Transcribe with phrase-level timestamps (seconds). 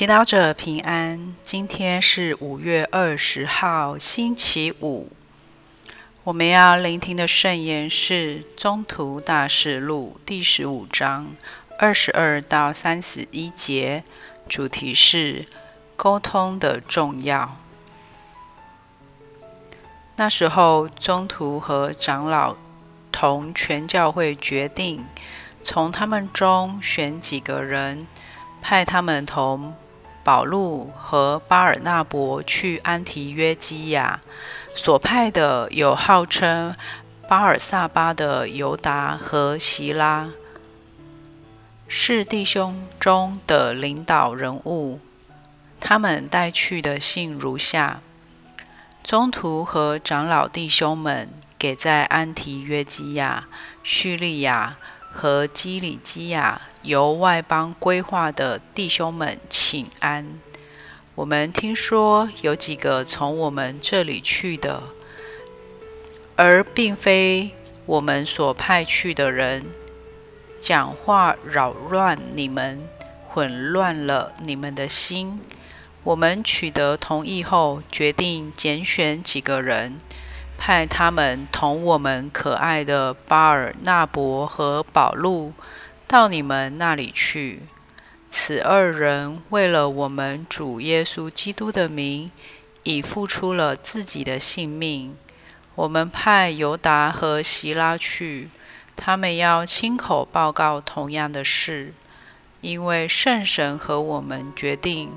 [0.00, 1.34] 祈祷者平安。
[1.42, 5.12] 今天是五月二十号，星期五。
[6.24, 11.34] 我们要聆听的圣言是《中途大事录》第十五章
[11.78, 14.02] 二十二到三十一节，
[14.48, 15.44] 主题是
[15.96, 17.58] 沟通的重要。
[20.16, 22.56] 那时候，中途和长老
[23.12, 25.04] 同全教会决定，
[25.62, 28.06] 从他们中选几个人。
[28.62, 29.74] 派他们同
[30.30, 34.20] 保禄和巴尔纳伯去安提约基亚，
[34.72, 36.76] 所派的有号称
[37.28, 40.28] 巴尔撒巴的犹达和希拉，
[41.88, 45.00] 是弟兄中的领导人物。
[45.80, 48.00] 他们带去的信如下：
[49.02, 51.28] 中途和长老弟兄们，
[51.58, 53.48] 给在安提约基亚、
[53.82, 54.76] 叙利亚
[55.12, 56.62] 和基里基亚。
[56.82, 60.40] 由外邦规划的弟兄们，请安。
[61.14, 64.82] 我们听说有几个从我们这里去的，
[66.36, 67.50] 而并非
[67.84, 69.66] 我们所派去的人，
[70.58, 72.88] 讲话扰乱你们，
[73.28, 75.38] 混乱了你们的心。
[76.02, 79.98] 我们取得同意后，决定拣选几个人，
[80.62, 85.54] 派他们同我们可爱的巴尔纳伯和保禄。
[86.06, 87.62] 到你们那里去。
[88.28, 92.30] 此二人为了我们主耶稣基督的名，
[92.82, 95.16] 已付出了自己的性命。
[95.76, 98.50] 我们派犹达和希拉去，
[98.96, 101.94] 他们要亲口报告同样的事，
[102.60, 105.12] 因为圣神和我们决定，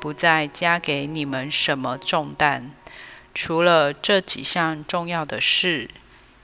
[0.00, 2.70] 不再加给你们什么重担，
[3.36, 5.90] 除了这几项重要的事，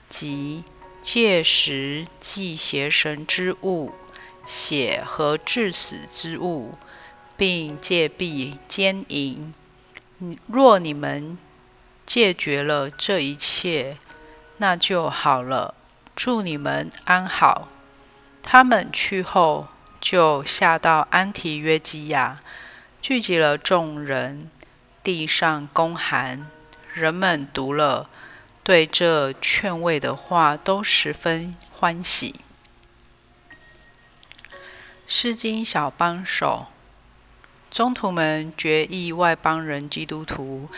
[0.07, 0.63] 即。
[1.01, 3.93] 戒食祭邪神之物、
[4.45, 6.77] 血和致死之物，
[7.35, 9.53] 并戒避奸淫。
[10.47, 11.37] 若你们
[12.05, 13.97] 戒绝了这一切，
[14.59, 15.75] 那就好了。
[16.15, 17.67] 祝你们安好。
[18.41, 19.67] 他们去后，
[19.99, 22.39] 就下到安提约基亚，
[23.01, 24.49] 聚集了众人，
[25.03, 26.49] 地上公函。
[26.93, 28.09] 人们读了。
[28.63, 32.35] 对这劝慰的话都十分欢喜。
[35.05, 36.67] 诗经小帮手，
[37.69, 40.69] 宗徒们决意外邦人基督徒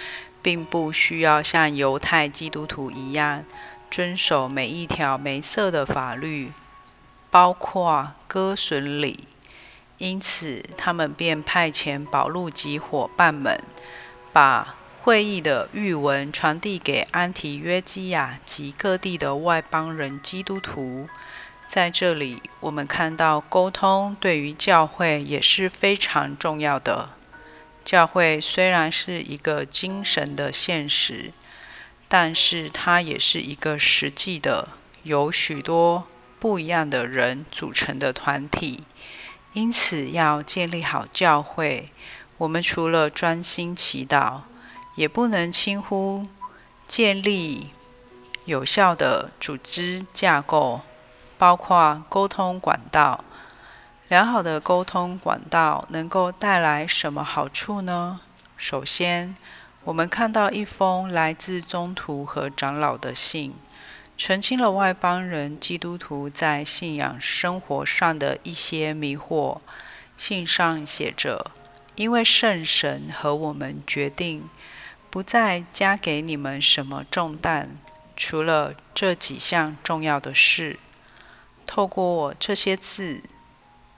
[0.42, 3.46] 并不需要像犹太基督徒一样
[3.92, 6.54] 遵守每一条梅瑟的法律，
[7.30, 9.28] 包括割损礼。
[10.00, 13.62] 因此，他们便派遣保禄及伙伴们
[14.34, 14.76] 把。
[15.06, 21.08] 会议的諭文传递给安提约基亚及各地的外邦人基督徒。
[21.68, 27.12] 在这里，我们看到沟通对于教会也是非常重要的。
[27.84, 31.32] 教会虽然是一个精神的现实，
[32.08, 34.70] 但是它也是一个实际的，
[35.04, 36.08] 由许多
[36.40, 38.80] 不一样的人组成的团体。
[39.54, 41.92] 因此，要建立好教会，
[42.40, 44.42] 我们除了专心祈祷。
[44.96, 46.26] 也不能轻忽
[46.88, 47.72] 建立
[48.46, 50.82] 有效的组织架构，
[51.38, 53.24] 包括沟通管道。
[54.08, 58.22] 良好的沟通管道能够带来什么好处呢？
[58.56, 59.36] 首先，
[59.84, 63.54] 我们看到一封来自中途和长老的信，
[64.16, 69.58] 澄清了外邦人基督徒在信仰生活上的一些迷惑。
[70.16, 71.52] 信上写着
[71.96, 74.48] ：“因为圣神和我们决定。”
[75.16, 77.70] 不再加给你们什么重担，
[78.18, 80.78] 除了这几项重要的事。
[81.66, 83.24] 透过这些字，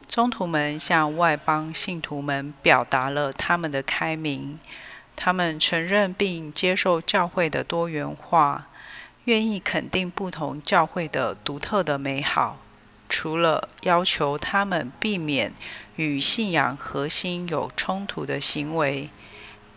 [0.08, 4.60] 宗徒们向外邦信徒们表达了他们的开明。
[5.16, 8.68] 他们承认并接受教会的多元化，
[9.24, 12.60] 愿意肯定不同教会的独特的美好。
[13.10, 15.52] 除了要求他们避免
[15.96, 19.10] 与信仰核心有冲突的行为。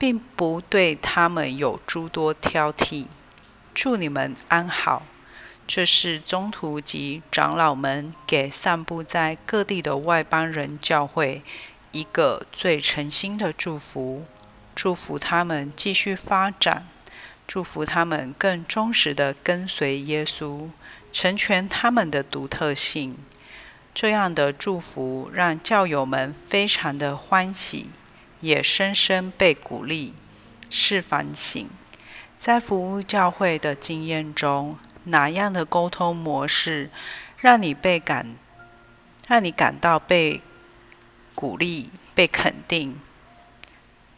[0.01, 3.05] 并不对他们有诸多挑剔。
[3.75, 5.03] 祝你们安好。
[5.67, 11.43] 这是中途及长老们给散布在各地的外邦人教会
[11.93, 14.25] 一个最诚心的祝福。
[14.75, 16.89] 祝福他们继续发展，
[17.47, 20.71] 祝福他们更忠实的跟随耶稣，
[21.13, 23.19] 成全他们的独特性。
[23.93, 27.91] 这样的祝福让教友们非常的欢喜。
[28.41, 30.15] 也深深被鼓励，
[30.69, 31.69] 是反省，
[32.39, 36.91] 在服务教会的经验中，哪样的沟通模式
[37.37, 38.37] 让你被感，
[39.27, 40.43] 让你感到被
[41.35, 43.01] 鼓励、被肯定，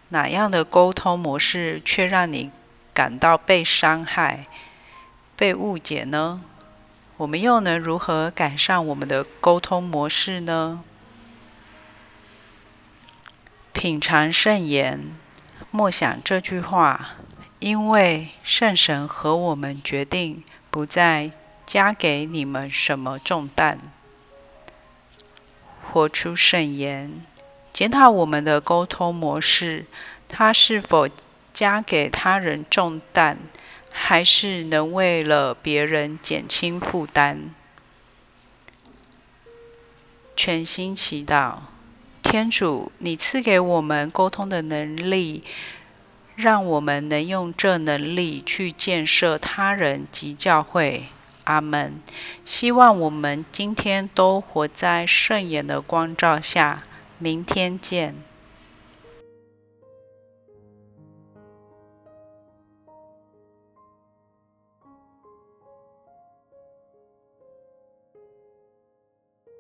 [0.08, 2.50] 哪样的沟通模式却让你
[2.92, 4.46] 感到被伤害、
[5.36, 6.40] 被误解呢？
[7.19, 10.82] 我们又能如何改善我们的沟通模式呢？
[13.82, 15.12] 品尝圣言，
[15.73, 17.17] 默想这句话，
[17.58, 21.32] 因为圣神和我们决定不再
[21.67, 23.81] 加给你们什么重担。
[25.90, 27.25] 活出圣言，
[27.73, 29.87] 检讨我们的沟通模式，
[30.29, 31.08] 它是否
[31.52, 33.38] 加给他人重担？
[33.90, 37.52] 还是能为了别人减轻负担。
[40.37, 41.56] 全心祈祷，
[42.32, 45.43] 天主，你赐给我们沟通的能力，
[46.34, 51.08] 让我们能用这能力去建设他人及教会。
[51.44, 52.00] 阿门。
[52.43, 56.82] 希望我们今天都活在圣言的光照下。
[57.19, 58.14] 明天见。